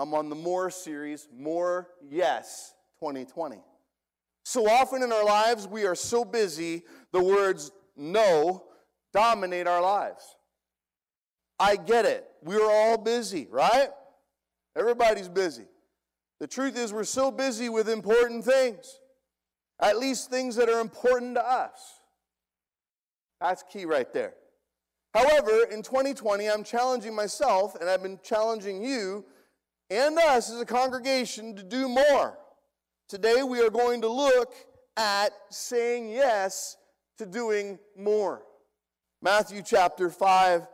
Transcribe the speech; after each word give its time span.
I'm 0.00 0.14
on 0.14 0.30
the 0.30 0.34
More 0.34 0.70
series, 0.70 1.28
More 1.30 1.88
Yes 2.08 2.72
2020. 3.00 3.58
So 4.46 4.66
often 4.66 5.02
in 5.02 5.12
our 5.12 5.26
lives, 5.26 5.68
we 5.68 5.84
are 5.84 5.94
so 5.94 6.24
busy, 6.24 6.84
the 7.12 7.22
words 7.22 7.70
no 7.98 8.64
dominate 9.12 9.66
our 9.66 9.82
lives. 9.82 10.24
I 11.58 11.76
get 11.76 12.06
it. 12.06 12.26
We're 12.42 12.64
all 12.64 12.96
busy, 12.96 13.46
right? 13.50 13.90
Everybody's 14.74 15.28
busy. 15.28 15.66
The 16.40 16.46
truth 16.46 16.78
is, 16.78 16.94
we're 16.94 17.04
so 17.04 17.30
busy 17.30 17.68
with 17.68 17.86
important 17.86 18.46
things, 18.46 19.00
at 19.82 19.98
least 19.98 20.30
things 20.30 20.56
that 20.56 20.70
are 20.70 20.80
important 20.80 21.34
to 21.34 21.46
us. 21.46 21.78
That's 23.38 23.62
key 23.70 23.84
right 23.84 24.10
there. 24.14 24.32
However, 25.12 25.64
in 25.70 25.82
2020, 25.82 26.48
I'm 26.48 26.64
challenging 26.64 27.14
myself, 27.14 27.74
and 27.78 27.90
I've 27.90 28.02
been 28.02 28.18
challenging 28.22 28.82
you 28.82 29.26
and 29.90 30.18
us 30.18 30.50
as 30.50 30.60
a 30.60 30.66
congregation 30.66 31.56
to 31.56 31.62
do 31.62 31.88
more. 31.88 32.38
Today, 33.08 33.42
we 33.42 33.60
are 33.60 33.70
going 33.70 34.02
to 34.02 34.08
look 34.08 34.54
at 34.96 35.30
saying 35.50 36.10
yes 36.10 36.76
to 37.18 37.26
doing 37.26 37.78
more. 37.96 38.42
Matthew 39.20 39.62
chapter 39.62 40.08
5, 40.08 40.66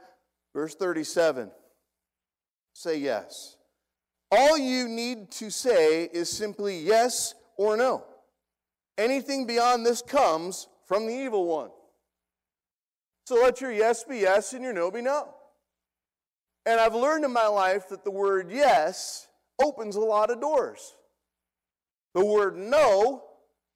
verse 0.55 0.75
37. 0.75 1.51
Say 2.75 2.99
yes. 2.99 3.57
All 4.31 4.59
you 4.59 4.89
need 4.89 5.31
to 5.33 5.51
say 5.51 6.05
is 6.05 6.31
simply 6.31 6.79
yes 6.79 7.35
or 7.57 7.77
no. 7.77 8.05
Anything 8.99 9.47
beyond 9.47 9.87
this 9.87 10.03
comes 10.03 10.69
from 10.87 11.07
the 11.07 11.13
evil 11.13 11.47
one. 11.47 11.71
So 13.27 13.37
let 13.37 13.61
your 13.61 13.73
yes 13.73 14.05
be 14.05 14.19
yes 14.19 14.53
and 14.53 14.63
your 14.63 14.73
no 14.73 14.91
be 14.91 15.01
no. 15.01 15.36
And 16.67 16.81
I've 16.81 16.97
learned 16.97 17.25
in 17.25 17.33
my 17.33 17.47
life 17.47 17.89
that 17.91 18.03
the 18.03 18.11
word 18.11 18.51
yes 18.51 19.29
opens 19.63 19.95
a 19.95 20.01
lot 20.01 20.31
of 20.31 20.41
doors. 20.41 20.97
The 22.15 22.25
word 22.25 22.57
no 22.57 23.23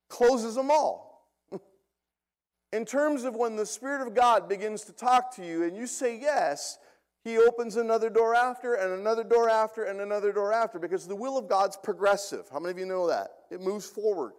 closes 0.09 0.57
them 0.57 0.73
all. 0.73 1.31
in 2.73 2.85
terms 2.85 3.23
of 3.23 3.37
when 3.37 3.55
the 3.55 3.65
Spirit 3.65 4.05
of 4.05 4.15
God 4.15 4.49
begins 4.49 4.83
to 4.87 4.93
talk 4.93 5.35
to 5.37 5.47
you 5.47 5.63
and 5.63 5.77
you 5.77 5.87
say 5.87 6.19
yes, 6.19 6.79
He 7.23 7.39
opens 7.39 7.77
another 7.77 8.11
door 8.11 8.35
after, 8.35 8.75
and 8.75 8.93
another 8.93 9.23
door 9.23 9.49
after, 9.49 9.85
and 9.85 10.01
another 10.01 10.33
door 10.33 10.53
after, 10.53 10.81
because 10.81 11.07
the 11.07 11.15
will 11.15 11.39
of 11.39 11.49
God's 11.49 11.77
progressive. 11.77 12.49
How 12.51 12.59
many 12.59 12.73
of 12.73 12.79
you 12.79 12.87
know 12.87 13.07
that? 13.07 13.31
It 13.53 13.61
moves 13.61 13.87
forward. 13.87 14.33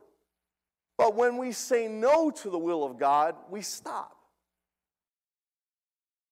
But 0.98 1.16
when 1.16 1.38
we 1.38 1.54
say 1.54 1.88
no 1.88 2.32
to 2.32 2.50
the 2.50 2.60
will 2.60 2.84
of 2.84 3.00
God, 3.00 3.36
we 3.50 3.62
stop. 3.62 4.18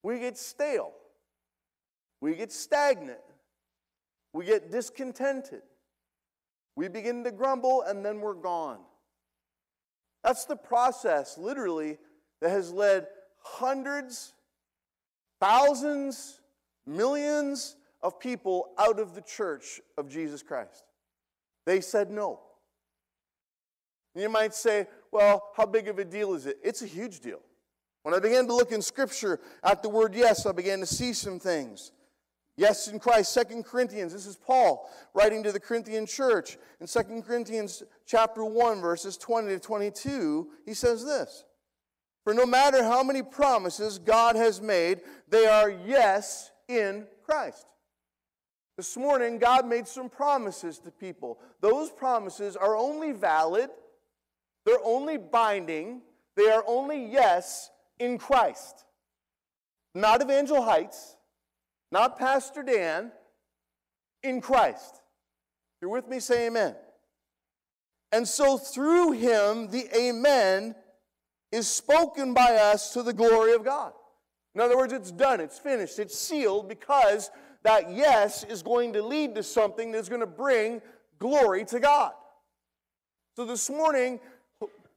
We 0.04 0.20
get 0.20 0.38
stale. 0.38 0.92
We 2.22 2.36
get 2.36 2.52
stagnant. 2.52 3.20
We 4.34 4.46
get 4.46 4.72
discontented. 4.72 5.62
We 6.76 6.88
begin 6.88 7.24
to 7.24 7.32
grumble 7.32 7.82
and 7.82 8.06
then 8.06 8.22
we're 8.22 8.34
gone. 8.34 8.80
That's 10.24 10.46
the 10.46 10.56
process, 10.56 11.38
literally, 11.38 11.98
that 12.42 12.50
has 12.50 12.72
led 12.72 13.08
hundreds, 13.42 14.34
thousands, 15.40 16.42
millions 16.86 17.76
of 18.02 18.20
people 18.20 18.72
out 18.78 19.00
of 19.00 19.16
the 19.16 19.22
church 19.22 19.82
of 19.98 20.10
Jesus 20.10 20.44
Christ. 20.44 20.84
They 21.66 21.82
said 21.82 22.12
no. 22.12 22.40
And 24.14 24.24
you 24.24 24.30
might 24.30 24.54
say, 24.54 24.88
well, 25.12 25.52
how 25.56 25.66
big 25.66 25.88
of 25.88 26.00
a 26.00 26.06
deal 26.06 26.34
is 26.34 26.46
it? 26.46 26.58
It's 26.64 26.82
a 26.82 26.88
huge 26.88 27.20
deal. 27.20 27.40
When 28.04 28.14
I 28.14 28.20
began 28.20 28.48
to 28.48 28.54
look 28.54 28.72
in 28.72 28.82
Scripture 28.82 29.40
at 29.64 29.84
the 29.84 29.90
word 29.90 30.16
yes, 30.16 30.46
I 30.46 30.52
began 30.52 30.80
to 30.80 30.86
see 30.86 31.14
some 31.14 31.40
things. 31.40 31.92
Yes 32.60 32.90
in 32.90 33.00
Christ. 33.00 33.32
Second 33.32 33.64
Corinthians, 33.64 34.12
this 34.12 34.26
is 34.26 34.36
Paul 34.36 34.92
writing 35.14 35.44
to 35.44 35.54
the 35.54 35.62
Corinthian 35.62 36.06
church. 36.06 36.58
In 36.82 36.88
Second 36.88 37.24
Corinthians 37.24 37.84
chapter 38.06 38.44
1, 38.44 38.82
verses 38.82 39.16
20 39.16 39.48
to 39.48 39.60
22, 39.60 40.50
he 40.66 40.74
says 40.74 41.06
this. 41.06 41.46
For 42.26 42.34
no 42.34 42.46
matter 42.46 42.84
how 42.84 43.02
many 43.02 43.24
promises 43.24 43.98
God 43.98 44.36
has 44.36 44.62
made, 44.62 45.00
they 45.30 45.48
are 45.48 45.70
yes 45.70 46.52
in 46.68 47.08
Christ. 47.24 47.66
This 48.76 48.98
morning, 48.98 49.40
God 49.40 49.66
made 49.66 49.88
some 49.88 50.10
promises 50.10 50.80
to 50.80 50.92
people. 50.92 51.40
Those 51.62 51.90
promises 51.90 52.58
are 52.58 52.76
only 52.76 53.14
valid, 53.14 53.70
they're 54.66 54.84
only 54.84 55.16
binding, 55.16 56.02
they 56.36 56.50
are 56.50 56.66
only 56.68 57.06
yes 57.06 57.70
in 58.00 58.18
Christ. 58.18 58.84
Not 59.96 60.22
Evangel 60.22 60.62
Heights, 60.62 61.16
not 61.92 62.18
Pastor 62.18 62.64
Dan, 62.64 63.12
in 64.24 64.42
Christ. 64.42 65.02
You're 65.82 65.92
with 65.92 66.08
me, 66.08 66.20
say 66.20 66.48
amen. 66.48 66.76
And 68.12 68.28
so 68.28 68.58
through 68.58 69.14
him, 69.14 69.70
the 69.70 69.88
amen 69.96 70.76
is 71.52 71.68
spoken 71.68 72.34
by 72.34 72.56
us 72.56 72.94
to 72.94 73.04
the 73.04 73.14
glory 73.14 73.54
of 73.54 73.64
God. 73.64 73.94
In 74.56 74.62
other 74.62 74.78
words, 74.78 74.94
it's 74.94 75.12
done, 75.12 75.40
it's 75.40 75.60
finished, 75.60 76.00
it's 76.00 76.18
sealed 76.18 76.68
because 76.68 77.30
that 77.64 77.92
yes 77.92 78.44
is 78.44 78.64
going 78.64 78.94
to 78.94 79.02
lead 79.02 79.36
to 79.36 79.44
something 79.44 79.92
that's 79.92 80.10
going 80.10 80.22
to 80.22 80.28
bring 80.28 80.82
glory 81.20 81.66
to 81.66 81.80
God. 81.80 82.14
So 83.36 83.46
this 83.46 83.70
morning, 83.70 84.20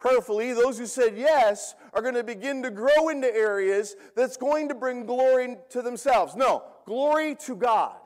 prayerfully, 0.02 0.52
those 0.52 0.78
who 0.78 0.86
said 0.86 1.16
yes 1.16 1.76
are 1.94 2.02
going 2.02 2.16
to 2.16 2.24
begin 2.24 2.60
to 2.64 2.70
grow 2.70 3.08
into 3.08 3.32
areas 3.32 3.94
that's 4.16 4.36
going 4.36 4.68
to 4.68 4.74
bring 4.74 5.06
glory 5.06 5.56
to 5.70 5.80
themselves. 5.80 6.34
No, 6.34 6.64
glory 6.86 7.36
to 7.46 7.54
God. 7.54 7.96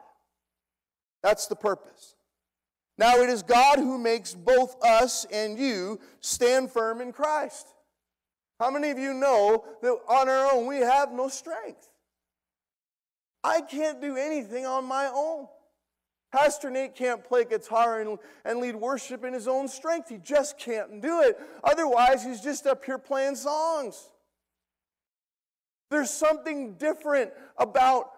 That's 1.22 1.46
the 1.46 1.56
purpose. 1.56 2.14
Now, 2.98 3.16
it 3.16 3.30
is 3.30 3.42
God 3.42 3.78
who 3.78 3.96
makes 3.98 4.34
both 4.34 4.76
us 4.84 5.24
and 5.32 5.58
you 5.58 5.98
stand 6.20 6.70
firm 6.70 7.00
in 7.00 7.12
Christ. 7.12 7.66
How 8.60 8.70
many 8.70 8.90
of 8.90 8.98
you 8.98 9.14
know 9.14 9.64
that 9.82 9.96
on 10.08 10.28
our 10.28 10.52
own 10.52 10.66
we 10.66 10.76
have 10.76 11.12
no 11.12 11.28
strength? 11.28 11.88
I 13.42 13.62
can't 13.62 14.02
do 14.02 14.16
anything 14.16 14.66
on 14.66 14.84
my 14.84 15.10
own. 15.12 15.46
Pastor 16.36 16.68
Nate 16.68 16.94
can't 16.94 17.24
play 17.24 17.46
guitar 17.46 18.02
and, 18.02 18.18
and 18.44 18.60
lead 18.60 18.76
worship 18.76 19.24
in 19.24 19.32
his 19.32 19.48
own 19.48 19.68
strength. 19.68 20.10
He 20.10 20.18
just 20.18 20.58
can't 20.58 21.00
do 21.00 21.22
it. 21.22 21.38
Otherwise, 21.64 22.22
he's 22.22 22.42
just 22.42 22.66
up 22.66 22.84
here 22.84 22.98
playing 22.98 23.36
songs. 23.36 24.10
There's 25.90 26.10
something 26.10 26.74
different 26.74 27.30
about 27.56 28.10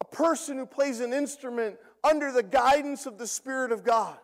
a 0.00 0.04
person 0.04 0.56
who 0.58 0.66
plays 0.66 0.98
an 0.98 1.12
instrument 1.12 1.76
under 2.02 2.32
the 2.32 2.42
guidance 2.42 3.06
of 3.06 3.18
the 3.18 3.26
Spirit 3.26 3.70
of 3.70 3.84
God. 3.84 4.18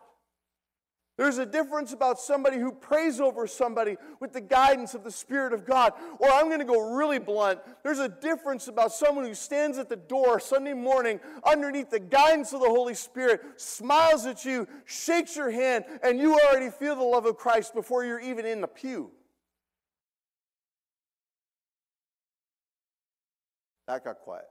There's 1.17 1.37
a 1.37 1.45
difference 1.45 1.93
about 1.93 2.19
somebody 2.19 2.57
who 2.57 2.71
prays 2.71 3.19
over 3.19 3.45
somebody 3.45 3.97
with 4.19 4.33
the 4.33 4.41
guidance 4.41 4.93
of 4.93 5.03
the 5.03 5.11
Spirit 5.11 5.53
of 5.53 5.65
God. 5.65 5.93
Or 6.19 6.29
I'm 6.29 6.47
going 6.47 6.59
to 6.59 6.65
go 6.65 6.95
really 6.95 7.19
blunt. 7.19 7.59
There's 7.83 7.99
a 7.99 8.09
difference 8.09 8.67
about 8.67 8.91
someone 8.91 9.25
who 9.25 9.35
stands 9.35 9.77
at 9.77 9.89
the 9.89 9.97
door 9.97 10.39
Sunday 10.39 10.73
morning 10.73 11.19
underneath 11.45 11.89
the 11.89 11.99
guidance 11.99 12.53
of 12.53 12.61
the 12.61 12.69
Holy 12.69 12.95
Spirit, 12.95 13.41
smiles 13.57 14.25
at 14.25 14.45
you, 14.45 14.67
shakes 14.85 15.35
your 15.35 15.51
hand, 15.51 15.85
and 16.01 16.17
you 16.17 16.39
already 16.39 16.69
feel 16.69 16.95
the 16.95 17.03
love 17.03 17.25
of 17.25 17.37
Christ 17.37 17.75
before 17.75 18.05
you're 18.05 18.19
even 18.19 18.45
in 18.45 18.61
the 18.61 18.67
pew. 18.67 19.11
That 23.87 24.05
got 24.05 24.19
quiet. 24.19 24.45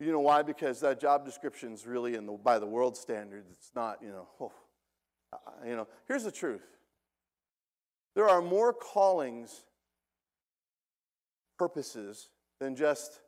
You 0.00 0.12
know 0.12 0.20
why? 0.20 0.42
Because 0.42 0.80
that 0.80 1.00
job 1.00 1.24
description 1.24 1.72
is 1.72 1.86
really, 1.86 2.14
in 2.14 2.26
the, 2.26 2.32
by 2.32 2.58
the 2.58 2.66
world 2.66 2.96
standards, 2.96 3.50
it's 3.50 3.72
not, 3.74 3.98
you 4.00 4.10
know, 4.10 4.28
oh, 4.40 4.52
you 5.66 5.74
know. 5.74 5.88
Here's 6.06 6.24
the 6.24 6.30
truth. 6.30 6.62
There 8.14 8.28
are 8.28 8.40
more 8.40 8.72
callings, 8.72 9.64
purposes 11.58 12.28
than 12.60 12.76
just 12.76 13.20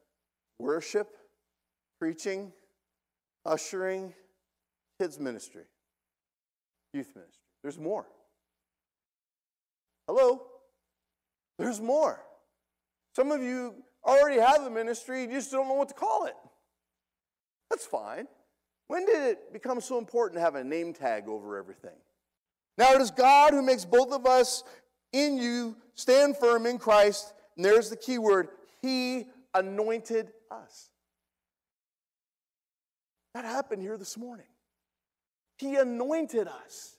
worship, 0.58 1.16
preaching, 1.98 2.52
ushering, 3.44 4.14
kids 5.00 5.18
ministry, 5.18 5.64
youth 6.92 7.10
ministry. 7.14 7.42
There's 7.62 7.78
more. 7.78 8.06
Hello? 10.06 10.42
There's 11.58 11.80
more. 11.80 12.20
Some 13.16 13.32
of 13.32 13.42
you 13.42 13.74
already 14.04 14.40
have 14.40 14.62
a 14.62 14.70
ministry, 14.70 15.22
you 15.22 15.32
just 15.32 15.50
don't 15.50 15.68
know 15.68 15.74
what 15.74 15.88
to 15.88 15.94
call 15.94 16.26
it. 16.26 16.34
That's 17.80 17.88
fine. 17.88 18.28
When 18.88 19.06
did 19.06 19.22
it 19.22 19.54
become 19.54 19.80
so 19.80 19.96
important 19.96 20.36
to 20.36 20.42
have 20.42 20.54
a 20.54 20.62
name 20.62 20.92
tag 20.92 21.28
over 21.28 21.56
everything? 21.56 21.96
Now 22.76 22.92
it 22.92 23.00
is 23.00 23.10
God 23.10 23.54
who 23.54 23.62
makes 23.62 23.86
both 23.86 24.12
of 24.12 24.26
us 24.26 24.64
in 25.14 25.38
you 25.38 25.76
stand 25.94 26.36
firm 26.36 26.66
in 26.66 26.76
Christ. 26.76 27.32
And 27.56 27.64
there's 27.64 27.88
the 27.88 27.96
key 27.96 28.18
word 28.18 28.48
He 28.82 29.28
anointed 29.54 30.32
us. 30.50 30.90
That 33.32 33.46
happened 33.46 33.80
here 33.80 33.96
this 33.96 34.18
morning. 34.18 34.44
He 35.56 35.76
anointed 35.76 36.48
us. 36.48 36.96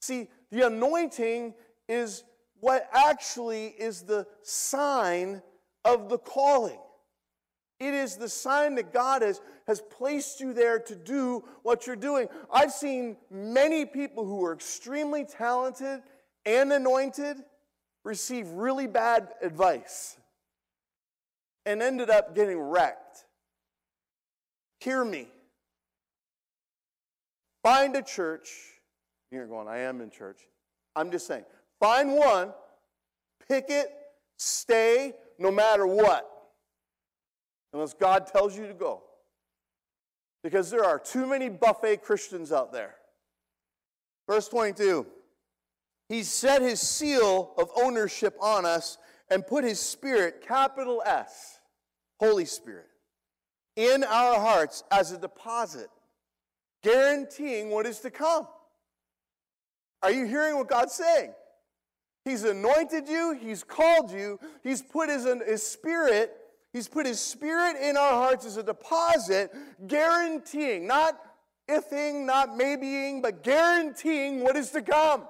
See, 0.00 0.26
the 0.50 0.66
anointing 0.66 1.54
is 1.88 2.24
what 2.58 2.90
actually 2.92 3.66
is 3.66 4.02
the 4.02 4.26
sign 4.42 5.40
of 5.84 6.08
the 6.08 6.18
calling. 6.18 6.80
It 7.80 7.94
is 7.94 8.16
the 8.16 8.28
sign 8.28 8.74
that 8.74 8.92
God 8.92 9.22
has, 9.22 9.40
has 9.66 9.80
placed 9.80 10.38
you 10.38 10.52
there 10.52 10.78
to 10.80 10.94
do 10.94 11.42
what 11.62 11.86
you're 11.86 11.96
doing. 11.96 12.28
I've 12.52 12.72
seen 12.72 13.16
many 13.30 13.86
people 13.86 14.26
who 14.26 14.44
are 14.44 14.52
extremely 14.52 15.24
talented 15.24 16.02
and 16.44 16.70
anointed 16.72 17.38
receive 18.04 18.48
really 18.48 18.86
bad 18.86 19.28
advice 19.40 20.18
and 21.64 21.82
ended 21.82 22.10
up 22.10 22.34
getting 22.34 22.58
wrecked. 22.58 23.24
Hear 24.80 25.02
me. 25.02 25.28
Find 27.62 27.96
a 27.96 28.02
church. 28.02 28.50
You're 29.30 29.46
going, 29.46 29.68
I 29.68 29.78
am 29.78 30.02
in 30.02 30.10
church. 30.10 30.40
I'm 30.96 31.10
just 31.10 31.26
saying, 31.26 31.44
find 31.78 32.12
one, 32.12 32.52
pick 33.48 33.66
it, 33.68 33.90
stay, 34.36 35.14
no 35.38 35.50
matter 35.50 35.86
what. 35.86 36.39
Unless 37.72 37.94
God 37.94 38.26
tells 38.26 38.56
you 38.56 38.66
to 38.66 38.74
go. 38.74 39.02
Because 40.42 40.70
there 40.70 40.84
are 40.84 40.98
too 40.98 41.26
many 41.26 41.48
buffet 41.48 41.98
Christians 42.02 42.50
out 42.50 42.72
there. 42.72 42.96
Verse 44.26 44.48
22 44.48 45.06
He 46.08 46.22
set 46.22 46.62
his 46.62 46.80
seal 46.80 47.52
of 47.58 47.70
ownership 47.76 48.36
on 48.40 48.64
us 48.64 48.98
and 49.30 49.46
put 49.46 49.64
his 49.64 49.78
spirit, 49.78 50.44
capital 50.46 51.02
S, 51.04 51.60
Holy 52.18 52.44
Spirit, 52.44 52.88
in 53.76 54.02
our 54.04 54.40
hearts 54.40 54.82
as 54.90 55.12
a 55.12 55.18
deposit, 55.18 55.88
guaranteeing 56.82 57.70
what 57.70 57.86
is 57.86 58.00
to 58.00 58.10
come. 58.10 58.46
Are 60.02 60.10
you 60.10 60.26
hearing 60.26 60.56
what 60.56 60.68
God's 60.68 60.94
saying? 60.94 61.32
He's 62.24 62.44
anointed 62.44 63.08
you, 63.08 63.38
He's 63.40 63.62
called 63.62 64.10
you, 64.10 64.38
He's 64.62 64.82
put 64.82 65.08
His, 65.08 65.26
his 65.46 65.62
Spirit, 65.62 66.32
He's 66.72 66.88
put 66.88 67.06
His 67.06 67.20
Spirit 67.20 67.76
in 67.76 67.96
our 67.96 68.12
hearts 68.12 68.46
as 68.46 68.56
a 68.56 68.62
deposit, 68.62 69.50
guaranteeing, 69.86 70.86
not 70.86 71.18
ifing, 71.68 72.24
not 72.26 72.50
maybeing, 72.50 73.22
but 73.22 73.42
guaranteeing 73.42 74.40
what 74.42 74.56
is 74.56 74.70
to 74.70 74.82
come. 74.82 75.26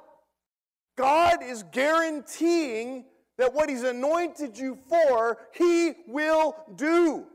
God 0.96 1.42
is 1.42 1.62
guaranteeing 1.72 3.06
that 3.38 3.54
what 3.54 3.70
He's 3.70 3.84
anointed 3.84 4.58
you 4.58 4.78
for, 4.88 5.38
He 5.54 5.92
will 6.06 6.54
do. 6.74 7.26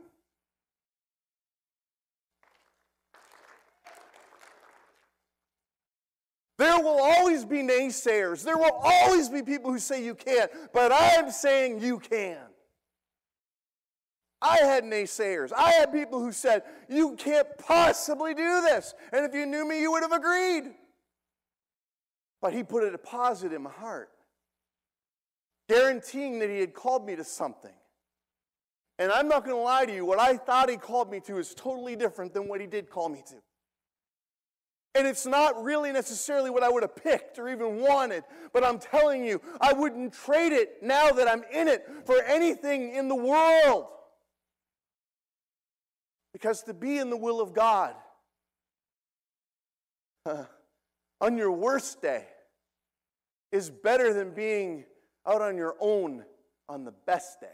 There 6.58 6.80
will 6.80 7.02
always 7.02 7.44
be 7.44 7.58
naysayers. 7.58 8.44
There 8.44 8.58
will 8.58 8.80
always 8.84 9.30
be 9.30 9.42
people 9.42 9.72
who 9.72 9.80
say 9.80 10.06
you 10.06 10.16
can't, 10.16 10.50
but 10.74 10.92
I'm 10.94 11.32
saying 11.32 11.82
you 11.82 12.00
can. 12.00 12.45
I 14.42 14.58
had 14.58 14.84
naysayers. 14.84 15.52
I 15.56 15.72
had 15.72 15.92
people 15.92 16.20
who 16.20 16.32
said, 16.32 16.64
You 16.90 17.16
can't 17.16 17.48
possibly 17.58 18.34
do 18.34 18.62
this. 18.62 18.94
And 19.12 19.26
if 19.26 19.34
you 19.34 19.46
knew 19.46 19.68
me, 19.68 19.82
you 19.82 19.92
would 19.92 20.04
have 20.04 20.12
agreed. 20.12 20.74
But 22.42 22.54
he 22.54 22.64
put 22.64 22.84
a 22.84 22.92
deposit 22.92 23.54
in 23.54 23.64
my 23.64 23.72
heart, 23.72 24.10
guaranteeing 25.68 26.40
that 26.40 26.50
he 26.50 26.60
had 26.60 26.74
called 26.74 27.06
me 27.06 27.16
to 27.16 27.24
something. 27.24 27.74
And 29.00 29.12
I'm 29.12 29.28
not 29.28 29.44
going 29.44 29.56
to 29.56 29.62
lie 29.62 29.86
to 29.86 29.94
you, 29.94 30.06
what 30.06 30.20
I 30.20 30.38
thought 30.38 30.70
he 30.70 30.78
called 30.78 31.12
me 31.12 31.20
to 31.22 31.38
is 31.38 31.54
totally 31.54 31.96
different 31.96 32.34
than 32.34 32.48
what 32.48 32.62
he 32.62 32.68
did 32.68 32.90
call 32.90 33.10
me 33.10 33.24
to. 33.28 33.36
And 34.96 35.06
it's 35.06 35.26
not 35.26 35.62
really 35.62 35.92
necessarily 35.92 36.50
what 36.50 36.64
I 36.64 36.70
would 36.70 36.84
have 36.84 36.96
picked 36.96 37.38
or 37.38 37.50
even 37.50 37.82
wanted, 37.82 38.24
but 38.54 38.64
I'm 38.64 38.80
telling 38.80 39.26
you, 39.26 39.42
I 39.60 39.74
wouldn't 39.74 40.14
trade 40.14 40.54
it 40.54 40.82
now 40.82 41.10
that 41.12 41.28
I'm 41.28 41.44
in 41.52 41.68
it 41.68 41.86
for 42.06 42.22
anything 42.22 42.96
in 42.96 43.10
the 43.10 43.16
world. 43.16 43.88
Because 46.36 46.64
to 46.64 46.74
be 46.74 46.98
in 46.98 47.10
the 47.10 47.16
will 47.16 47.40
of 47.40 47.54
God 47.54 47.96
on 51.22 51.38
your 51.38 51.54
worst 51.54 52.02
day 52.02 52.26
is 53.54 53.70
better 53.70 54.12
than 54.12 54.32
being 54.32 54.84
out 55.26 55.42
on 55.42 55.56
your 55.56 55.78
own 55.80 56.26
on 56.68 56.84
the 56.84 56.92
best 56.92 57.40
day. 57.40 57.48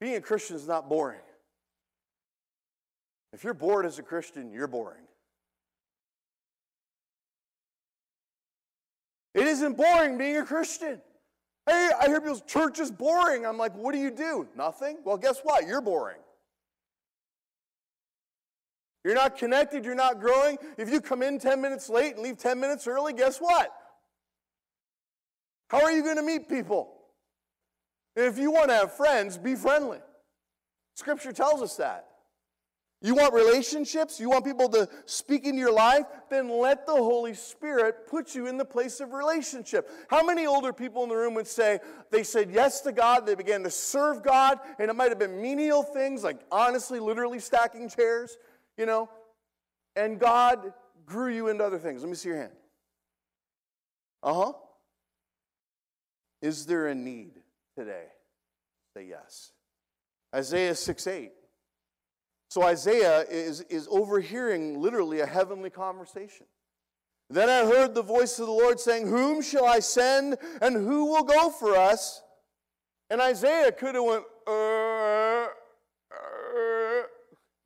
Being 0.00 0.16
a 0.16 0.20
Christian 0.20 0.56
is 0.56 0.66
not 0.66 0.88
boring. 0.88 1.20
If 3.32 3.44
you're 3.44 3.54
bored 3.54 3.86
as 3.86 4.00
a 4.00 4.02
Christian, 4.02 4.50
you're 4.50 4.66
boring. 4.66 5.04
It 9.32 9.46
isn't 9.46 9.76
boring 9.76 10.18
being 10.18 10.38
a 10.38 10.44
Christian. 10.44 11.00
Hey, 11.66 11.90
I 12.00 12.06
hear 12.06 12.20
people's 12.20 12.42
church 12.42 12.78
is 12.78 12.90
boring. 12.90 13.44
I'm 13.44 13.58
like, 13.58 13.74
what 13.74 13.92
do 13.92 13.98
you 13.98 14.10
do? 14.10 14.46
Nothing? 14.56 14.98
Well, 15.04 15.16
guess 15.16 15.40
what? 15.42 15.66
You're 15.66 15.80
boring. 15.80 16.18
You're 19.04 19.14
not 19.14 19.36
connected, 19.36 19.84
you're 19.84 19.94
not 19.94 20.20
growing. 20.20 20.58
If 20.76 20.90
you 20.90 21.00
come 21.00 21.22
in 21.22 21.38
10 21.38 21.60
minutes 21.60 21.88
late 21.88 22.14
and 22.14 22.24
leave 22.24 22.38
10 22.38 22.58
minutes 22.58 22.88
early, 22.88 23.12
guess 23.12 23.38
what? 23.38 23.72
How 25.68 25.82
are 25.82 25.92
you 25.92 26.02
going 26.02 26.16
to 26.16 26.22
meet 26.22 26.48
people? 26.48 26.92
If 28.16 28.38
you 28.38 28.50
want 28.50 28.70
to 28.70 28.74
have 28.74 28.92
friends, 28.96 29.38
be 29.38 29.54
friendly. 29.54 29.98
Scripture 30.94 31.32
tells 31.32 31.62
us 31.62 31.76
that. 31.76 32.06
You 33.02 33.14
want 33.14 33.34
relationships? 33.34 34.18
You 34.18 34.30
want 34.30 34.44
people 34.44 34.68
to 34.70 34.88
speak 35.04 35.44
into 35.44 35.58
your 35.58 35.72
life? 35.72 36.06
Then 36.30 36.48
let 36.48 36.86
the 36.86 36.94
Holy 36.94 37.34
Spirit 37.34 38.06
put 38.08 38.34
you 38.34 38.46
in 38.46 38.56
the 38.56 38.64
place 38.64 39.00
of 39.00 39.12
relationship. 39.12 39.90
How 40.08 40.24
many 40.24 40.46
older 40.46 40.72
people 40.72 41.02
in 41.02 41.10
the 41.10 41.16
room 41.16 41.34
would 41.34 41.46
say 41.46 41.78
they 42.10 42.22
said 42.22 42.50
yes 42.50 42.80
to 42.82 42.92
God, 42.92 43.26
they 43.26 43.34
began 43.34 43.62
to 43.64 43.70
serve 43.70 44.22
God, 44.22 44.58
and 44.78 44.90
it 44.90 44.94
might 44.94 45.10
have 45.10 45.18
been 45.18 45.42
menial 45.42 45.82
things 45.82 46.24
like 46.24 46.40
honestly, 46.50 46.98
literally 46.98 47.38
stacking 47.38 47.90
chairs, 47.90 48.38
you 48.78 48.86
know, 48.86 49.10
and 49.94 50.18
God 50.18 50.72
grew 51.04 51.32
you 51.34 51.48
into 51.48 51.64
other 51.64 51.78
things? 51.78 52.02
Let 52.02 52.08
me 52.08 52.16
see 52.16 52.30
your 52.30 52.38
hand. 52.38 52.52
Uh 54.22 54.34
huh. 54.34 54.52
Is 56.40 56.64
there 56.64 56.86
a 56.88 56.94
need 56.94 57.32
today? 57.76 58.06
Say 58.96 59.06
yes. 59.08 59.52
Isaiah 60.34 60.74
6 60.74 61.06
8. 61.06 61.32
So 62.48 62.62
Isaiah 62.62 63.22
is, 63.28 63.62
is 63.62 63.88
overhearing 63.90 64.80
literally 64.80 65.20
a 65.20 65.26
heavenly 65.26 65.70
conversation. 65.70 66.46
Then 67.28 67.48
I 67.48 67.64
heard 67.66 67.94
the 67.94 68.02
voice 68.02 68.38
of 68.38 68.46
the 68.46 68.52
Lord 68.52 68.78
saying, 68.78 69.08
Whom 69.08 69.42
shall 69.42 69.64
I 69.64 69.80
send 69.80 70.36
and 70.62 70.76
who 70.76 71.06
will 71.06 71.24
go 71.24 71.50
for 71.50 71.76
us? 71.76 72.22
And 73.10 73.20
Isaiah 73.20 73.72
could 73.72 73.94
have 73.94 74.04
went, 74.04 74.24
uh, 74.46 74.50
uh, 75.42 75.46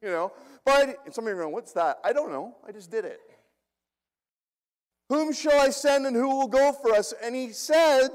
you 0.03 0.09
know. 0.09 0.33
But 0.65 1.15
some 1.15 1.25
of 1.25 1.29
you 1.29 1.37
are 1.37 1.43
going, 1.43 1.53
What's 1.53 1.73
that? 1.75 1.99
I 2.03 2.13
don't 2.13 2.31
know. 2.31 2.57
I 2.67 2.73
just 2.73 2.91
did 2.91 3.05
it. 3.05 3.21
Whom 5.11 5.33
shall 5.33 5.61
I 5.61 5.71
send 5.71 6.07
and 6.07 6.17
who 6.17 6.29
will 6.29 6.49
go 6.49 6.73
for 6.73 6.93
us? 6.93 7.13
And 7.23 7.35
he 7.35 7.53
said, 7.53 8.09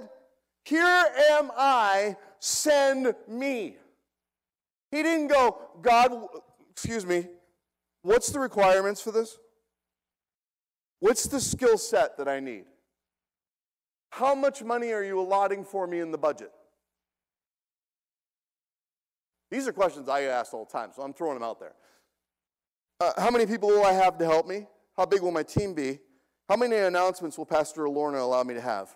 Here 0.64 1.06
am 1.30 1.52
I, 1.56 2.16
send 2.40 3.14
me. 3.28 3.76
He 4.92 5.04
didn't 5.04 5.28
go, 5.28 5.58
God, 5.82 6.12
excuse 6.76 7.06
me, 7.06 7.28
what's 8.02 8.30
the 8.30 8.40
requirements 8.40 9.02
for 9.02 9.12
this? 9.12 9.38
What's 11.00 11.28
the 11.28 11.40
skill 11.40 11.78
set 11.78 12.18
that 12.18 12.28
I 12.28 12.40
need? 12.40 12.66
How 14.10 14.36
much 14.36 14.64
money 14.64 14.92
are 14.92 15.04
you 15.04 15.20
allotting 15.20 15.64
for 15.64 15.88
me 15.88 16.00
in 16.00 16.12
the 16.12 16.18
budget? 16.18 16.52
These 19.52 19.68
are 19.68 19.74
questions 19.74 20.10
I 20.10 20.24
ask 20.24 20.54
all 20.54 20.66
the 20.66 20.72
time, 20.72 20.92
so 20.96 21.02
I'm 21.02 21.14
throwing 21.14 21.36
them 21.36 21.44
out 21.44 21.60
there. 21.60 21.74
Uh, 23.00 23.12
how 23.18 23.30
many 23.30 23.46
people 23.46 23.70
will 23.70 23.86
I 23.86 23.92
have 23.92 24.18
to 24.18 24.26
help 24.26 24.48
me? 24.48 24.68
How 24.98 25.06
big 25.06 25.22
will 25.22 25.32
my 25.32 25.44
team 25.44 25.74
be? 25.74 26.00
How 26.50 26.56
many 26.56 26.76
announcements 26.76 27.38
will 27.38 27.46
Pastor 27.46 27.88
Lorna 27.90 28.20
allow 28.20 28.44
me 28.44 28.54
to 28.54 28.62
have? 28.62 28.96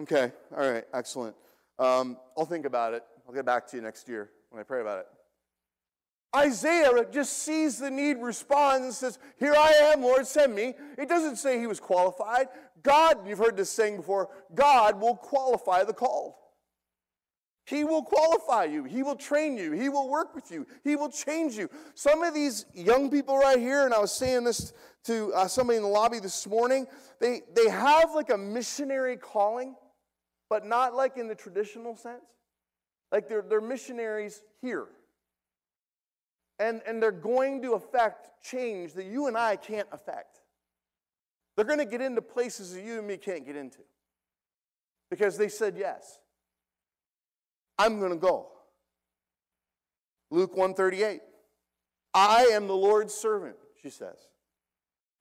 Okay, 0.00 0.32
all 0.54 0.70
right, 0.70 0.84
excellent. 0.92 1.34
Um, 1.78 2.18
I'll 2.36 2.44
think 2.44 2.66
about 2.66 2.92
it. 2.94 3.02
I'll 3.26 3.34
get 3.34 3.46
back 3.46 3.66
to 3.68 3.76
you 3.76 3.82
next 3.82 4.08
year 4.08 4.30
when 4.50 4.60
I 4.60 4.64
pray 4.64 4.80
about 4.80 5.00
it. 5.00 5.06
Isaiah 6.36 6.90
just 7.10 7.38
sees 7.38 7.78
the 7.78 7.90
need, 7.90 8.18
responds, 8.18 8.84
and 8.84 8.94
says, 8.94 9.18
Here 9.38 9.54
I 9.56 9.72
am, 9.92 10.02
Lord, 10.02 10.26
send 10.26 10.54
me. 10.54 10.74
It 10.98 11.08
doesn't 11.08 11.36
say 11.36 11.58
he 11.58 11.66
was 11.66 11.80
qualified. 11.80 12.48
God, 12.82 13.26
you've 13.26 13.38
heard 13.38 13.56
this 13.56 13.70
saying 13.70 13.96
before, 13.96 14.28
God 14.54 15.00
will 15.00 15.16
qualify 15.16 15.84
the 15.84 15.92
called. 15.92 16.34
He 17.64 17.82
will 17.82 18.02
qualify 18.02 18.64
you. 18.64 18.84
He 18.84 19.02
will 19.02 19.16
train 19.16 19.56
you. 19.56 19.72
He 19.72 19.88
will 19.88 20.08
work 20.08 20.36
with 20.36 20.52
you. 20.52 20.66
He 20.84 20.94
will 20.94 21.08
change 21.08 21.54
you. 21.54 21.68
Some 21.94 22.22
of 22.22 22.32
these 22.32 22.64
young 22.72 23.10
people 23.10 23.36
right 23.38 23.58
here, 23.58 23.84
and 23.84 23.92
I 23.92 23.98
was 23.98 24.12
saying 24.12 24.44
this 24.44 24.72
to 25.04 25.32
uh, 25.34 25.48
somebody 25.48 25.78
in 25.78 25.82
the 25.82 25.88
lobby 25.88 26.20
this 26.20 26.46
morning, 26.46 26.86
they, 27.20 27.42
they 27.54 27.68
have 27.68 28.14
like 28.14 28.30
a 28.30 28.38
missionary 28.38 29.16
calling, 29.16 29.74
but 30.48 30.64
not 30.64 30.94
like 30.94 31.16
in 31.16 31.26
the 31.26 31.34
traditional 31.34 31.96
sense. 31.96 32.22
Like 33.10 33.28
they're, 33.28 33.42
they're 33.42 33.60
missionaries 33.60 34.42
here. 34.60 34.86
And, 36.58 36.80
and 36.86 37.02
they're 37.02 37.12
going 37.12 37.62
to 37.62 37.74
affect 37.74 38.42
change 38.42 38.94
that 38.94 39.04
you 39.04 39.26
and 39.26 39.36
I 39.36 39.56
can't 39.56 39.88
affect. 39.92 40.40
They're 41.54 41.64
going 41.64 41.78
to 41.78 41.84
get 41.86 42.00
into 42.00 42.22
places 42.22 42.74
that 42.74 42.82
you 42.82 42.98
and 42.98 43.06
me 43.06 43.16
can't 43.16 43.44
get 43.44 43.56
into 43.56 43.80
because 45.10 45.36
they 45.36 45.48
said 45.48 45.76
yes. 45.76 46.18
I'm 47.78 47.98
going 47.98 48.12
to 48.12 48.18
go. 48.18 48.48
Luke 50.30 50.56
138. 50.56 51.20
I 52.14 52.44
am 52.52 52.66
the 52.66 52.76
Lord's 52.76 53.12
servant, 53.12 53.56
she 53.82 53.90
says. 53.90 54.16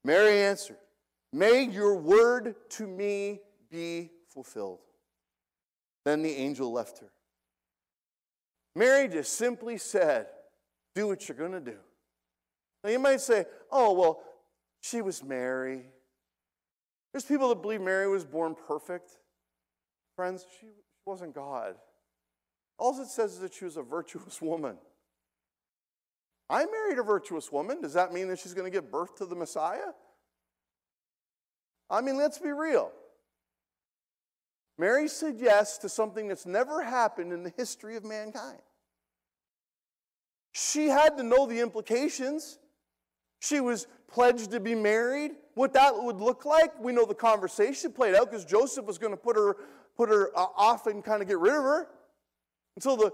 Mary 0.04 0.42
answered, 0.42 0.78
May 1.34 1.64
your 1.64 1.96
word 1.96 2.56
to 2.72 2.88
me 2.88 3.42
be 3.70 4.12
fulfilled. 4.30 4.80
Then 6.06 6.22
the 6.22 6.34
angel 6.34 6.72
left 6.72 7.00
her. 7.00 7.12
Mary 8.76 9.08
just 9.08 9.34
simply 9.34 9.78
said, 9.78 10.28
Do 10.96 11.08
what 11.08 11.28
you're 11.28 11.38
going 11.38 11.52
to 11.52 11.60
do. 11.60 11.78
Now 12.84 12.90
you 12.90 13.00
might 13.00 13.22
say, 13.22 13.46
Oh, 13.72 13.94
well, 13.94 14.22
she 14.82 15.02
was 15.02 15.24
Mary. 15.24 15.86
There's 17.12 17.26
people 17.26 17.50
that 17.50 17.62
believe 17.62 17.82
Mary 17.82 18.08
was 18.08 18.26
born 18.26 18.56
perfect. 18.68 19.12
Friends, 20.16 20.46
she 20.60 20.68
wasn't 21.06 21.34
God. 21.34 21.76
All 22.78 23.00
it 23.00 23.08
says 23.08 23.34
is 23.34 23.40
that 23.40 23.54
she 23.54 23.66
was 23.66 23.78
a 23.78 23.82
virtuous 23.82 24.42
woman. 24.42 24.78
I 26.50 26.66
married 26.66 27.00
a 27.00 27.04
virtuous 27.04 27.52
woman. 27.52 27.82
Does 27.82 27.94
that 27.94 28.14
mean 28.14 28.28
that 28.28 28.40
she's 28.40 28.54
going 28.54 28.72
to 28.72 28.76
give 28.76 28.92
birth 28.92 29.16
to 29.16 29.26
the 29.26 29.36
Messiah? 29.36 29.94
I 31.90 32.02
mean, 32.02 32.18
let's 32.18 32.38
be 32.38 32.52
real. 32.52 32.92
Mary 34.78 35.08
said 35.08 35.36
yes 35.40 35.78
to 35.80 35.90
something 35.90 36.28
that's 36.28 36.46
never 36.46 36.84
happened 36.84 37.32
in 37.32 37.44
the 37.44 37.54
history 37.56 37.96
of 37.96 38.04
mankind. 38.04 38.62
She 40.58 40.88
had 40.88 41.18
to 41.18 41.24
know 41.24 41.46
the 41.46 41.60
implications. 41.60 42.60
She 43.42 43.60
was 43.60 43.88
pledged 44.08 44.52
to 44.52 44.62
be 44.62 44.74
married. 44.74 45.32
What 45.54 45.74
that 45.74 46.02
would 46.02 46.22
look 46.22 46.46
like, 46.46 46.80
we 46.80 46.94
know 46.94 47.06
the 47.06 47.14
conversation 47.14 47.92
played 47.92 48.16
out 48.16 48.32
because 48.32 48.46
Joseph 48.46 48.86
was 48.86 48.98
going 48.98 49.12
to 49.12 49.18
put 49.18 49.36
her, 49.36 49.58
put 49.98 50.08
her 50.08 50.32
uh, 50.34 50.46
off 50.56 50.88
and 50.88 51.04
kind 51.04 51.22
of 51.22 51.28
get 51.28 51.40
rid 51.40 51.54
of 51.54 51.62
her. 51.62 51.88
Until 52.78 52.96
the 52.96 53.12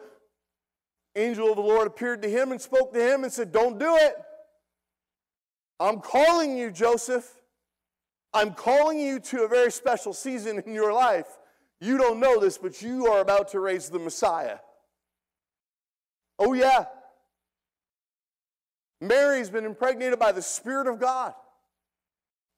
angel 1.16 1.50
of 1.50 1.56
the 1.56 1.64
Lord 1.64 1.88
appeared 1.88 2.22
to 2.22 2.30
him 2.30 2.52
and 2.52 2.62
spoke 2.62 2.94
to 2.94 3.12
him 3.12 3.24
and 3.24 3.34
said, 3.34 3.52
Don't 3.52 3.80
do 3.80 3.96
it. 3.96 4.14
I'm 5.80 6.00
calling 6.00 6.56
you, 6.56 6.70
Joseph. 6.70 7.28
I'm 8.36 8.54
calling 8.54 9.00
you 9.00 9.20
to 9.20 9.46
a 9.46 9.48
very 9.48 9.72
special 9.72 10.14
season 10.14 10.62
in 10.64 10.76
your 10.76 10.94
life. 10.94 11.40
You 11.80 11.98
don't 11.98 12.20
know 12.20 12.40
this, 12.40 12.60
but 12.60 12.84
you 12.84 13.08
are 13.08 13.20
about 13.20 13.48
to 13.50 13.60
raise 13.60 13.90
the 13.90 13.98
Messiah. 13.98 14.60
Oh, 16.38 16.54
yeah. 16.54 16.86
Mary's 19.02 19.50
been 19.50 19.66
impregnated 19.66 20.20
by 20.20 20.32
the 20.32 20.44
Spirit 20.44 20.88
of 20.88 21.00
God, 21.00 21.34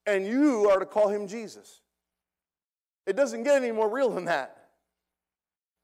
and 0.06 0.28
you 0.28 0.70
are 0.70 0.78
to 0.78 0.86
call 0.86 1.08
him 1.08 1.26
Jesus. 1.26 1.80
It 3.08 3.16
doesn't 3.16 3.44
get 3.44 3.56
any 3.56 3.72
more 3.72 3.90
real 3.90 4.10
than 4.10 4.26
that. 4.26 4.58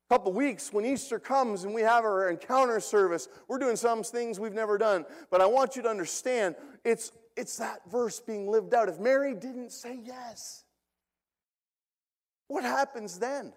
A 0.10 0.14
couple 0.14 0.34
weeks, 0.34 0.74
when 0.74 0.86
Easter 0.86 1.18
comes 1.18 1.64
and 1.64 1.74
we 1.74 1.82
have 1.82 2.04
our 2.04 2.30
encounter 2.30 2.80
service, 2.80 3.30
we're 3.48 3.60
doing 3.60 3.76
some 3.76 4.04
things 4.04 4.40
we've 4.40 4.54
never 4.54 4.78
done. 4.78 5.06
But 5.32 5.40
I 5.40 5.46
want 5.46 5.76
you 5.76 5.82
to 5.84 5.90
understand 5.90 6.56
it's, 6.84 7.12
it's 7.38 7.58
that 7.58 7.82
verse 7.90 8.20
being 8.20 8.50
lived 8.50 8.74
out. 8.74 8.90
If 8.90 9.00
Mary 9.00 9.34
didn't 9.34 9.72
say 9.72 10.00
yes, 10.04 10.64
what 12.48 12.64
happens 12.64 13.20
then? 13.20 13.54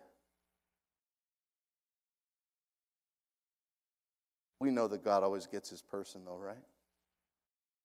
We 4.60 4.70
know 4.70 4.86
that 4.86 5.02
God 5.02 5.24
always 5.24 5.46
gets 5.46 5.70
his 5.70 5.82
person, 5.82 6.20
though, 6.24 6.36
right? 6.36 6.56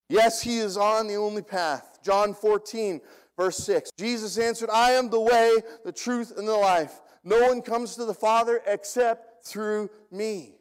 Yes, 0.09 0.41
he 0.41 0.59
is 0.59 0.77
on 0.77 1.07
the 1.07 1.15
only 1.15 1.41
path. 1.41 1.99
John 2.03 2.33
14, 2.33 3.01
verse 3.37 3.57
6. 3.57 3.89
Jesus 3.97 4.37
answered, 4.37 4.69
I 4.69 4.91
am 4.91 5.09
the 5.09 5.19
way, 5.19 5.57
the 5.83 5.91
truth, 5.91 6.33
and 6.37 6.47
the 6.47 6.53
life. 6.53 7.01
No 7.23 7.47
one 7.47 7.61
comes 7.61 7.95
to 7.95 8.05
the 8.05 8.13
Father 8.13 8.61
except 8.65 9.45
through 9.45 9.89
me. 10.11 10.55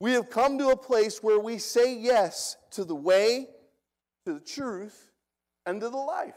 We 0.00 0.12
have 0.12 0.30
come 0.30 0.58
to 0.58 0.70
a 0.70 0.76
place 0.76 1.22
where 1.22 1.38
we 1.38 1.58
say 1.58 1.96
yes 1.96 2.56
to 2.72 2.84
the 2.84 2.94
way, 2.94 3.48
to 4.26 4.34
the 4.34 4.40
truth, 4.40 5.10
and 5.64 5.80
to 5.80 5.88
the 5.88 5.96
life. 5.96 6.34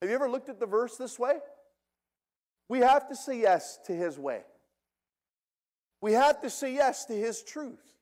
Have 0.00 0.10
you 0.10 0.16
ever 0.16 0.28
looked 0.28 0.48
at 0.48 0.58
the 0.58 0.66
verse 0.66 0.96
this 0.96 1.18
way? 1.18 1.38
We 2.68 2.80
have 2.80 3.08
to 3.08 3.16
say 3.16 3.40
yes 3.40 3.78
to 3.86 3.92
his 3.92 4.18
way. 4.18 4.42
We 6.00 6.12
have 6.12 6.40
to 6.42 6.50
say 6.50 6.74
yes 6.74 7.04
to 7.06 7.14
his 7.14 7.42
truth. 7.42 7.95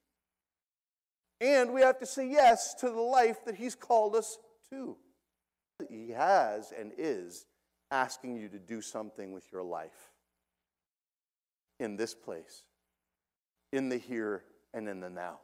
And 1.41 1.73
we 1.73 1.81
have 1.81 1.99
to 1.99 2.07
say 2.07 2.29
yes 2.29 2.75
to 2.75 2.87
the 2.87 3.01
life 3.01 3.45
that 3.45 3.57
He's 3.57 3.75
called 3.75 4.15
us 4.15 4.39
to. 4.71 4.97
He 5.89 6.11
has 6.11 6.73
and 6.79 6.93
is 6.97 7.47
asking 7.91 8.37
you 8.37 8.49
to 8.49 8.59
do 8.59 8.81
something 8.81 9.33
with 9.33 9.45
your 9.53 9.63
life 9.63 10.11
in 11.81 11.97
this 11.97 12.15
place, 12.15 12.63
in 13.73 13.89
the 13.89 13.99
here 13.99 14.45
and 14.73 14.89
in 14.89 15.01
the 15.01 15.11
now. 15.11 15.41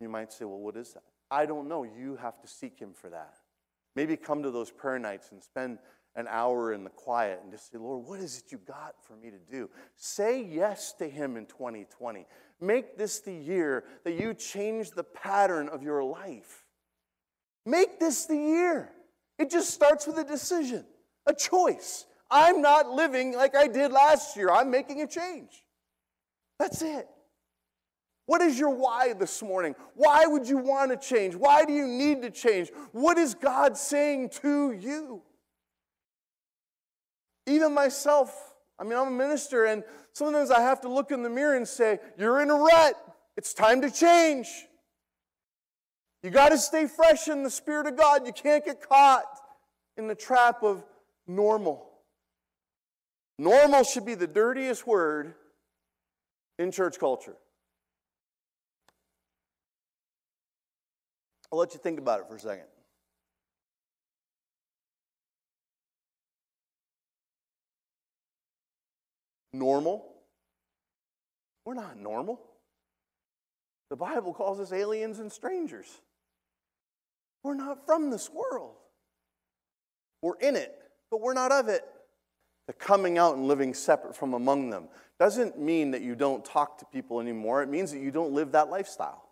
You 0.00 0.08
might 0.08 0.32
say, 0.32 0.44
well, 0.44 0.58
what 0.58 0.76
is 0.76 0.92
that? 0.94 1.04
I 1.30 1.46
don't 1.46 1.68
know. 1.68 1.84
You 1.84 2.16
have 2.16 2.40
to 2.42 2.48
seek 2.48 2.78
Him 2.78 2.92
for 2.92 3.08
that. 3.10 3.36
Maybe 3.94 4.16
come 4.16 4.42
to 4.42 4.50
those 4.50 4.70
prayer 4.70 4.98
nights 4.98 5.32
and 5.32 5.42
spend 5.42 5.78
an 6.14 6.26
hour 6.28 6.72
in 6.72 6.84
the 6.84 6.90
quiet 6.90 7.40
and 7.42 7.50
just 7.50 7.72
say, 7.72 7.78
Lord, 7.78 8.06
what 8.06 8.20
is 8.20 8.38
it 8.38 8.52
you 8.52 8.58
got 8.58 8.94
for 9.02 9.16
me 9.16 9.30
to 9.30 9.38
do? 9.50 9.70
Say 9.96 10.44
yes 10.44 10.92
to 10.94 11.08
Him 11.08 11.36
in 11.36 11.46
2020. 11.46 12.26
Make 12.60 12.98
this 12.98 13.20
the 13.20 13.34
year 13.34 13.84
that 14.04 14.20
you 14.20 14.34
change 14.34 14.90
the 14.90 15.04
pattern 15.04 15.68
of 15.68 15.82
your 15.82 16.04
life. 16.04 16.64
Make 17.64 17.98
this 17.98 18.26
the 18.26 18.36
year. 18.36 18.90
It 19.38 19.50
just 19.50 19.70
starts 19.70 20.06
with 20.06 20.18
a 20.18 20.24
decision, 20.24 20.84
a 21.26 21.34
choice. 21.34 22.06
I'm 22.30 22.60
not 22.60 22.90
living 22.90 23.34
like 23.34 23.56
I 23.56 23.66
did 23.66 23.92
last 23.92 24.36
year. 24.36 24.50
I'm 24.50 24.70
making 24.70 25.02
a 25.02 25.06
change. 25.06 25.64
That's 26.58 26.82
it. 26.82 27.08
What 28.26 28.40
is 28.40 28.58
your 28.58 28.70
why 28.70 29.14
this 29.14 29.42
morning? 29.42 29.74
Why 29.94 30.26
would 30.26 30.48
you 30.48 30.58
want 30.58 30.90
to 30.90 30.96
change? 30.96 31.34
Why 31.34 31.64
do 31.64 31.72
you 31.72 31.86
need 31.86 32.22
to 32.22 32.30
change? 32.30 32.70
What 32.92 33.18
is 33.18 33.34
God 33.34 33.76
saying 33.76 34.30
to 34.42 34.72
you? 34.72 35.22
Even 37.46 37.74
myself, 37.74 38.54
I 38.78 38.84
mean, 38.84 38.98
I'm 38.98 39.08
a 39.08 39.10
minister, 39.10 39.64
and 39.64 39.82
sometimes 40.12 40.50
I 40.50 40.60
have 40.60 40.80
to 40.82 40.88
look 40.88 41.10
in 41.10 41.22
the 41.22 41.30
mirror 41.30 41.56
and 41.56 41.66
say, 41.66 41.98
You're 42.18 42.40
in 42.42 42.50
a 42.50 42.54
rut. 42.54 42.94
It's 43.36 43.54
time 43.54 43.80
to 43.82 43.90
change. 43.90 44.48
You 46.22 46.30
got 46.30 46.50
to 46.50 46.58
stay 46.58 46.86
fresh 46.86 47.28
in 47.28 47.42
the 47.42 47.50
Spirit 47.50 47.86
of 47.86 47.96
God. 47.96 48.26
You 48.26 48.32
can't 48.32 48.64
get 48.64 48.86
caught 48.88 49.24
in 49.96 50.06
the 50.06 50.14
trap 50.14 50.62
of 50.62 50.84
normal. 51.26 51.88
Normal 53.38 53.82
should 53.82 54.06
be 54.06 54.14
the 54.14 54.26
dirtiest 54.26 54.86
word 54.86 55.34
in 56.58 56.70
church 56.70 56.98
culture. 57.00 57.34
I'll 61.50 61.58
let 61.58 61.74
you 61.74 61.80
think 61.80 61.98
about 61.98 62.20
it 62.20 62.28
for 62.28 62.36
a 62.36 62.40
second. 62.40 62.66
Normal. 69.52 70.04
We're 71.64 71.74
not 71.74 71.98
normal. 71.98 72.40
The 73.90 73.96
Bible 73.96 74.32
calls 74.32 74.58
us 74.58 74.72
aliens 74.72 75.18
and 75.18 75.30
strangers. 75.30 75.86
We're 77.42 77.54
not 77.54 77.84
from 77.86 78.10
this 78.10 78.30
world. 78.30 78.74
We're 80.22 80.38
in 80.40 80.56
it, 80.56 80.74
but 81.10 81.20
we're 81.20 81.34
not 81.34 81.52
of 81.52 81.68
it. 81.68 81.84
The 82.68 82.72
coming 82.72 83.18
out 83.18 83.36
and 83.36 83.48
living 83.48 83.74
separate 83.74 84.16
from 84.16 84.34
among 84.34 84.70
them 84.70 84.88
doesn't 85.18 85.58
mean 85.58 85.90
that 85.90 86.02
you 86.02 86.14
don't 86.14 86.44
talk 86.44 86.78
to 86.78 86.84
people 86.86 87.20
anymore. 87.20 87.62
It 87.62 87.68
means 87.68 87.92
that 87.92 87.98
you 87.98 88.10
don't 88.10 88.32
live 88.32 88.52
that 88.52 88.70
lifestyle. 88.70 89.28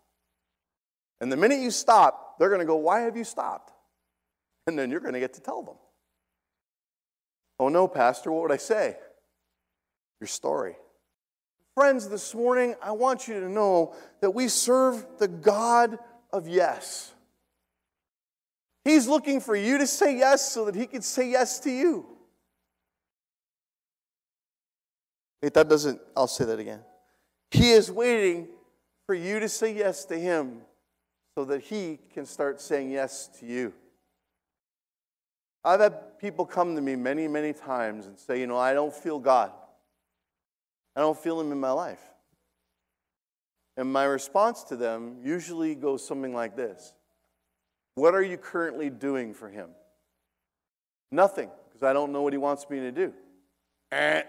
And 1.21 1.31
the 1.31 1.37
minute 1.37 1.61
you 1.61 1.71
stop, 1.71 2.39
they're 2.39 2.49
going 2.49 2.61
to 2.61 2.67
go, 2.67 2.77
Why 2.77 3.00
have 3.00 3.17
you 3.17 3.25
stopped? 3.25 3.73
And 4.67 4.79
then 4.79 4.91
you're 4.91 5.00
going 5.00 5.15
to 5.15 5.21
get 5.21 5.35
to 5.35 5.41
tell 5.41 5.62
them. 5.62 5.77
Oh 7.59 7.69
no, 7.69 7.87
Pastor, 7.89 8.33
what 8.33 8.43
would 8.43 8.53
I 8.53 8.57
say? 8.57 8.97
Your 10.21 10.29
story. 10.29 10.77
Friends, 11.75 12.09
this 12.09 12.35
morning, 12.35 12.75
I 12.83 12.93
want 12.93 13.27
you 13.27 13.41
to 13.41 13.49
know 13.49 13.95
that 14.21 14.33
we 14.33 14.49
serve 14.49 15.07
the 15.19 15.29
God 15.29 15.99
of 16.33 16.47
yes. 16.47 17.15
He's 18.85 19.07
looking 19.09 19.41
for 19.41 19.57
you 19.57 19.79
to 19.79 19.87
say 19.87 20.19
yes 20.19 20.50
so 20.50 20.67
that 20.67 20.75
He 20.75 20.87
can 20.87 21.03
say 21.03 21.31
yes 21.31 21.59
to 21.61 21.71
you. 21.71 22.07
Wait, 25.43 25.55
that 25.55 25.69
doesn't, 25.69 26.00
I'll 26.17 26.27
say 26.27 26.45
that 26.45 26.59
again. 26.59 26.81
He 27.50 27.71
is 27.71 27.91
waiting 27.91 28.49
for 29.07 29.15
you 29.15 29.41
to 29.41 29.49
say 29.49 29.75
yes 29.75 30.05
to 30.07 30.19
Him 30.19 30.61
so 31.35 31.45
that 31.47 31.62
He 31.62 31.99
can 32.12 32.27
start 32.27 32.61
saying 32.61 32.91
yes 32.91 33.31
to 33.39 33.47
you. 33.47 33.73
I've 35.65 35.81
had 35.81 36.19
people 36.19 36.45
come 36.45 36.75
to 36.75 36.81
me 36.81 36.97
many, 36.97 37.29
many 37.29 37.53
times 37.53 38.07
and 38.07 38.19
say, 38.19 38.41
you 38.41 38.47
know, 38.47 38.59
I 38.59 38.73
don't 38.73 38.95
feel 38.95 39.19
God. 39.19 39.53
I 40.97 41.00
don't 41.00 41.18
feel 41.18 41.40
Him 41.40 41.52
in 41.52 41.61
my 41.61 41.70
life. 41.70 42.00
And 43.76 43.92
my 43.92 44.04
response 44.04 44.64
to 44.64 44.76
them 44.76 45.16
usually 45.23 45.75
goes 45.75 46.06
something 46.06 46.35
like 46.35 46.56
this 46.56 46.92
What 47.94 48.14
are 48.14 48.23
you 48.23 48.37
currently 48.37 48.90
doing 48.90 49.35
for 49.35 49.49
Him? 49.49 49.70
Nothing, 51.12 51.50
because 51.68 51.82
I 51.82 51.92
don't 51.92 52.12
know 52.12 52.23
what 52.23 52.32
He 52.32 52.38
wants 52.38 52.68
me 52.68 52.80
to 52.80 52.92
do. 52.92 53.12
Eh. 53.92 54.23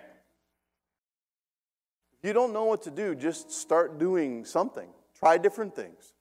you 2.23 2.33
don't 2.33 2.53
know 2.53 2.65
what 2.65 2.81
to 2.83 2.91
do, 2.91 3.13
just 3.13 3.51
start 3.51 3.99
doing 3.99 4.45
something. 4.45 4.89
Try 5.19 5.37
different 5.37 5.75
things. 5.75 6.13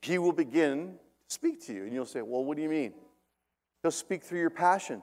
He 0.00 0.18
will 0.18 0.32
begin 0.32 0.94
to 1.28 1.34
speak 1.34 1.66
to 1.66 1.74
you, 1.74 1.84
and 1.84 1.92
you'll 1.92 2.06
say, 2.06 2.22
Well, 2.22 2.44
what 2.44 2.56
do 2.56 2.62
you 2.62 2.68
mean? 2.68 2.92
He'll 3.82 3.90
speak 3.90 4.22
through 4.22 4.40
your 4.40 4.50
passion. 4.50 5.02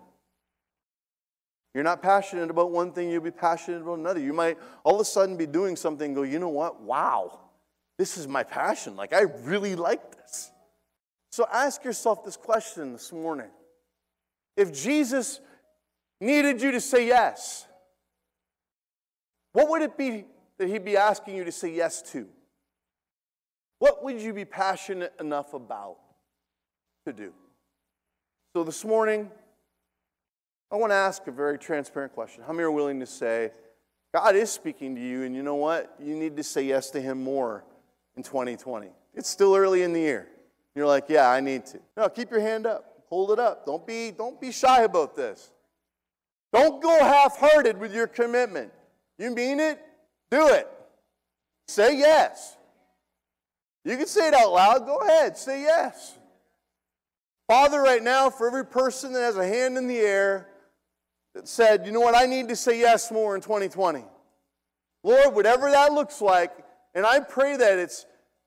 You're 1.74 1.84
not 1.84 2.02
passionate 2.02 2.50
about 2.50 2.72
one 2.72 2.92
thing, 2.92 3.10
you'll 3.10 3.22
be 3.22 3.32
passionate 3.32 3.82
about 3.82 3.98
another. 3.98 4.20
You 4.20 4.34
might 4.34 4.58
all 4.84 4.96
of 4.96 5.02
a 5.02 5.06
sudden 5.06 5.38
be 5.38 5.48
doing 5.48 5.76
something 5.76 6.08
and 6.08 6.16
go, 6.16 6.22
you 6.22 6.38
know 6.38 6.50
what? 6.50 6.82
Wow, 6.82 7.40
this 7.98 8.18
is 8.18 8.28
my 8.28 8.44
passion. 8.44 8.96
Like, 8.96 9.14
I 9.14 9.22
really 9.22 9.76
like 9.76 10.16
this. 10.16 10.52
So 11.32 11.48
ask 11.52 11.84
yourself 11.84 12.24
this 12.24 12.38
question 12.38 12.94
this 12.94 13.12
morning. 13.12 13.50
If 14.56 14.72
Jesus 14.72 15.40
needed 16.22 16.62
you 16.62 16.72
to 16.74 16.82
say 16.82 17.08
yes, 17.08 17.66
what 19.54 19.70
would 19.70 19.82
it 19.82 19.98
be 19.98 20.26
that 20.60 20.68
he'd 20.68 20.86
be 20.86 20.96
asking 20.96 21.36
you 21.36 21.44
to 21.44 21.52
say 21.52 21.74
yes 21.74 22.04
to? 22.12 22.28
What 23.80 24.04
would 24.04 24.22
you 24.22 24.32
be 24.32 24.46
passionate 24.46 25.14
enough 25.20 25.54
about 25.54 25.98
to 27.08 27.14
do? 27.14 27.34
So 28.56 28.64
this 28.64 28.86
morning, 28.86 29.32
I 30.74 30.76
want 30.76 30.90
to 30.90 30.96
ask 30.96 31.28
a 31.28 31.32
very 31.32 31.60
transparent 31.60 32.16
question. 32.16 32.44
How 32.48 32.52
many 32.52 32.64
are 32.64 32.72
willing 32.72 33.00
to 33.00 33.06
say, 33.06 33.52
God 34.12 34.36
is 34.36 34.50
speaking 34.50 34.96
to 34.96 35.02
you, 35.02 35.22
and 35.22 35.36
you 35.36 35.44
know 35.44 35.54
what? 35.54 35.96
You 36.02 36.16
need 36.16 36.36
to 36.38 36.44
say 36.44 36.64
yes 36.64 36.90
to 36.92 37.02
Him 37.02 37.24
more 37.24 37.64
in 38.18 38.24
2020. 38.24 38.88
It's 39.14 39.30
still 39.30 39.56
early 39.56 39.84
in 39.84 39.94
the 39.94 40.00
year. 40.00 40.28
You're 40.74 40.88
like, 40.88 41.06
yeah, 41.10 41.30
I 41.30 41.42
need 41.42 41.68
to. 41.68 41.80
No, 41.96 42.10
keep 42.10 42.32
your 42.32 42.40
hand 42.40 42.66
up. 42.66 43.04
Hold 43.10 43.30
it 43.30 43.38
up. 43.38 43.68
Don't 43.68 43.86
be, 43.86 44.10
don't 44.10 44.42
be 44.42 44.52
shy 44.52 44.82
about 44.82 45.16
this. 45.16 45.52
Don't 46.52 46.82
go 46.82 47.04
half 47.04 47.38
hearted 47.38 47.78
with 47.78 47.94
your 47.94 48.08
commitment. 48.08 48.72
You 49.20 49.30
mean 49.30 49.60
it? 49.60 49.80
Do 50.32 50.48
it. 50.48 50.68
Say 51.68 52.00
yes. 52.00 52.58
You 53.86 53.96
can 53.96 54.08
say 54.08 54.30
it 54.30 54.34
out 54.34 54.52
loud. 54.52 54.88
Go 54.88 54.98
ahead. 55.02 55.38
Say 55.38 55.62
yes. 55.62 56.18
Father, 57.48 57.80
right 57.80 58.02
now, 58.02 58.32
for 58.32 58.48
every 58.48 58.66
person 58.66 59.14
that 59.14 59.22
has 59.22 59.38
a 59.38 59.46
hand 59.46 59.78
in 59.78 59.86
the 59.86 60.00
air, 60.00 60.48
that 61.34 61.48
said, 61.48 61.86
you 61.86 61.92
know 61.92 62.00
what, 62.00 62.16
I 62.16 62.26
need 62.26 62.50
to 62.50 62.56
say 62.56 62.80
yes 62.80 63.12
more 63.12 63.36
in 63.36 63.42
2020. 63.42 64.04
Lord, 65.04 65.36
whatever 65.36 65.70
that 65.72 65.92
looks 65.92 66.22
like, 66.22 66.52
and 66.94 67.06
I 67.06 67.20
pray 67.20 67.58
that 67.58 67.80
it's 67.80 68.06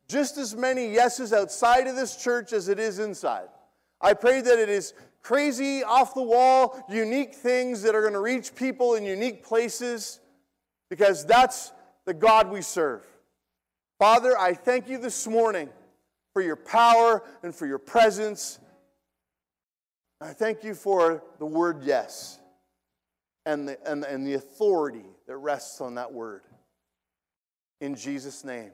just 0.08 0.38
as 0.38 0.54
many 0.54 0.92
yeses 0.92 1.32
outside 1.32 1.86
of 1.86 1.96
this 1.96 2.16
church 2.16 2.52
as 2.52 2.68
it 2.68 2.78
is 2.78 2.98
inside. 2.98 3.48
I 4.00 4.14
pray 4.14 4.40
that 4.40 4.58
it 4.58 4.68
is 4.68 4.94
crazy, 5.22 5.82
off 5.82 6.14
the 6.14 6.22
wall, 6.22 6.84
unique 6.88 7.34
things 7.34 7.82
that 7.82 7.94
are 7.94 8.02
going 8.02 8.12
to 8.12 8.20
reach 8.20 8.54
people 8.54 8.94
in 8.94 9.04
unique 9.04 9.44
places 9.44 10.20
because 10.88 11.26
that's 11.26 11.72
the 12.04 12.14
God 12.14 12.50
we 12.50 12.62
serve. 12.62 13.04
Father, 13.98 14.38
I 14.38 14.54
thank 14.54 14.88
you 14.88 14.98
this 14.98 15.26
morning 15.26 15.68
for 16.32 16.42
your 16.42 16.56
power 16.56 17.24
and 17.42 17.52
for 17.52 17.66
your 17.66 17.78
presence. 17.78 18.60
I 20.20 20.32
thank 20.32 20.62
you 20.62 20.74
for 20.74 21.24
the 21.38 21.46
word 21.46 21.82
yes 21.82 22.38
and 23.46 23.68
the, 23.68 23.90
and, 23.90 24.04
and 24.04 24.26
the 24.26 24.34
authority 24.34 25.06
that 25.26 25.36
rests 25.36 25.80
on 25.80 25.94
that 25.94 26.12
word. 26.12 26.42
In 27.80 27.94
Jesus' 27.94 28.44
name. 28.44 28.72